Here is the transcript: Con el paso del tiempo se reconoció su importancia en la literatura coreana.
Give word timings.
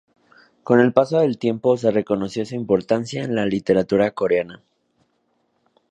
Con 0.63 0.79
el 0.79 0.93
paso 0.93 1.19
del 1.19 1.37
tiempo 1.37 1.77
se 1.77 1.91
reconoció 1.91 2.43
su 2.43 2.55
importancia 2.55 3.23
en 3.23 3.35
la 3.35 3.45
literatura 3.45 4.09
coreana. 4.09 4.63